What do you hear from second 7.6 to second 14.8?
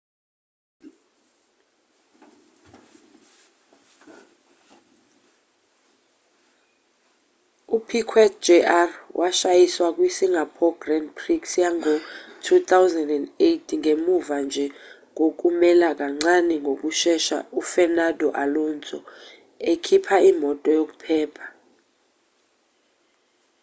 u-piquet jr washayisa kwi singapore grand prix yango-2008ngemuva nje